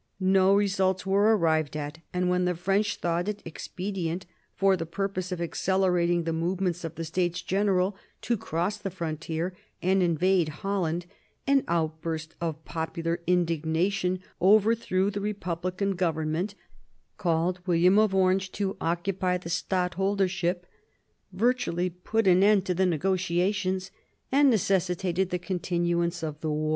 No 0.19 0.55
results 0.55 1.05
were 1.05 1.37
arrived 1.37 1.77
at, 1.77 1.99
and 2.11 2.27
when 2.27 2.45
the 2.45 2.55
French 2.55 2.95
thought 2.95 3.27
it 3.29 3.43
ex 3.45 3.67
pedient, 3.67 4.23
for 4.55 4.75
the 4.75 4.87
purpose 4.87 5.31
of 5.31 5.39
accelerating 5.39 6.23
the 6.23 6.33
movements 6.33 6.83
of 6.83 6.95
the 6.95 7.05
States 7.05 7.39
General, 7.43 7.95
to 8.23 8.35
cross 8.35 8.77
the 8.77 8.89
frontier 8.89 9.55
and 9.79 10.01
invade 10.01 10.49
Holland, 10.65 11.05
an 11.45 11.63
outburst 11.67 12.33
of 12.41 12.65
popular 12.65 13.19
indignation 13.27 14.21
overthrew 14.41 15.11
the 15.11 15.21
Republican 15.21 15.91
Government, 15.95 16.55
called 17.17 17.59
William 17.67 17.99
of 17.99 18.15
Orange 18.15 18.51
to 18.53 18.77
occupy 18.81 19.37
the 19.37 19.49
stadtholdership, 19.49 20.63
virtually 21.31 21.91
put 21.91 22.25
an 22.25 22.41
end 22.41 22.65
to 22.65 22.73
the 22.73 22.87
negotiations, 22.87 23.91
and 24.31 24.49
necessitated 24.49 25.29
the 25.29 25.37
continuance 25.37 26.23
of 26.23 26.41
the 26.41 26.49
war. 26.49 26.69